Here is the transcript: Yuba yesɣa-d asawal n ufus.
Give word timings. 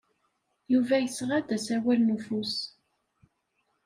Yuba 0.71 0.95
yesɣa-d 0.99 1.49
asawal 1.57 1.99
n 2.03 2.13
ufus. 2.15 2.55